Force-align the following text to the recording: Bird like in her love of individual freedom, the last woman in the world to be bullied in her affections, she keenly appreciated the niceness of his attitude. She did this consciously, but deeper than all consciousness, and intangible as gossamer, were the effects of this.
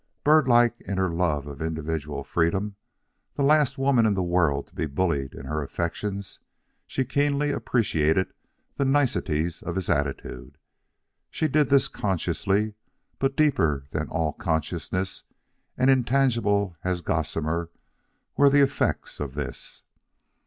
Bird 0.23 0.47
like 0.47 0.81
in 0.81 0.97
her 0.97 1.11
love 1.13 1.45
of 1.45 1.61
individual 1.61 2.23
freedom, 2.23 2.75
the 3.35 3.43
last 3.43 3.77
woman 3.77 4.07
in 4.07 4.15
the 4.15 4.23
world 4.23 4.65
to 4.65 4.73
be 4.73 4.87
bullied 4.87 5.35
in 5.35 5.45
her 5.45 5.61
affections, 5.61 6.39
she 6.87 7.05
keenly 7.05 7.51
appreciated 7.51 8.33
the 8.77 8.83
niceness 8.83 9.61
of 9.61 9.75
his 9.75 9.91
attitude. 9.91 10.57
She 11.29 11.47
did 11.47 11.69
this 11.69 11.87
consciously, 11.87 12.73
but 13.19 13.35
deeper 13.37 13.85
than 13.91 14.07
all 14.09 14.33
consciousness, 14.33 15.23
and 15.77 15.87
intangible 15.91 16.75
as 16.83 17.01
gossamer, 17.01 17.69
were 18.35 18.49
the 18.49 18.61
effects 18.63 19.19
of 19.19 19.35
this. 19.35 19.83